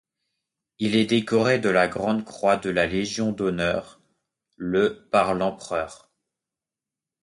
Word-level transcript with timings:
Il 0.79 0.95
est 0.95 1.05
décoré 1.05 1.59
de 1.59 1.69
la 1.69 1.87
Grand-croix 1.87 2.57
de 2.57 2.71
la 2.71 2.87
Légion 2.87 3.31
d'honneur 3.31 4.01
le 4.57 5.07
par 5.11 5.35
l'empereur. 5.35 6.11